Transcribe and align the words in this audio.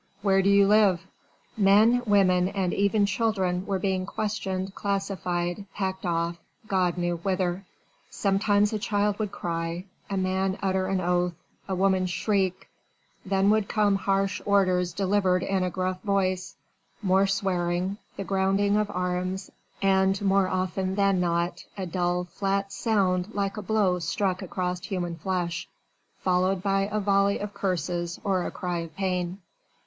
"Where 0.23 0.41
do 0.41 0.49
you 0.49 0.65
live?" 0.65 1.05
Men, 1.55 2.01
women 2.07 2.47
and 2.47 2.73
even 2.73 3.05
children 3.05 3.67
were 3.67 3.77
being 3.77 4.07
questioned, 4.07 4.73
classified, 4.73 5.65
packed 5.75 6.07
off, 6.07 6.37
God 6.67 6.97
knew 6.97 7.17
whither. 7.17 7.65
Sometimes 8.09 8.73
a 8.73 8.79
child 8.79 9.19
would 9.19 9.31
cry, 9.31 9.85
a 10.09 10.17
man 10.17 10.57
utter 10.59 10.87
an 10.87 11.01
oath, 11.01 11.35
a 11.67 11.75
woman 11.75 12.07
shriek: 12.07 12.67
then 13.23 13.51
would 13.51 13.69
come 13.69 13.95
harsh 13.95 14.41
orders 14.43 14.91
delivered 14.91 15.43
in 15.43 15.61
a 15.63 15.69
gruff 15.69 16.01
voice, 16.01 16.55
more 17.03 17.27
swearing, 17.27 17.99
the 18.17 18.23
grounding 18.23 18.77
of 18.77 18.89
arms 18.89 19.51
and 19.83 20.19
more 20.23 20.47
often 20.47 20.95
than 20.95 21.19
not 21.19 21.63
a 21.77 21.85
dull, 21.85 22.23
flat 22.23 22.71
sound 22.73 23.35
like 23.35 23.55
a 23.55 23.61
blow 23.61 23.99
struck 23.99 24.41
against 24.41 24.87
human 24.87 25.15
flesh, 25.15 25.67
followed 26.23 26.63
by 26.63 26.89
a 26.91 26.99
volley 26.99 27.37
of 27.37 27.53
curses, 27.53 28.19
or 28.23 28.43
a 28.43 28.49
cry 28.49 28.79
of 28.79 28.95
pain. 28.95 29.37